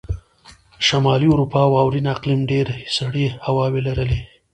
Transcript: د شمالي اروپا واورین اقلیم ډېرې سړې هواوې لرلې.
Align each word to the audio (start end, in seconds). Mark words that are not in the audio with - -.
د 0.03 0.03
شمالي 0.87 1.27
اروپا 1.33 1.61
واورین 1.73 2.05
اقلیم 2.15 2.41
ډېرې 2.51 2.77
سړې 2.97 3.25
هواوې 3.45 3.81
لرلې. 3.87 4.21